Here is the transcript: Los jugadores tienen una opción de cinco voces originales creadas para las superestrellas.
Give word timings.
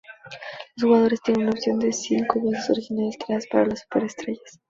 Los 0.77 0.87
jugadores 0.89 1.21
tienen 1.21 1.43
una 1.43 1.51
opción 1.51 1.77
de 1.77 1.93
cinco 1.93 2.39
voces 2.39 2.67
originales 2.71 3.19
creadas 3.23 3.45
para 3.45 3.67
las 3.67 3.81
superestrellas. 3.81 4.59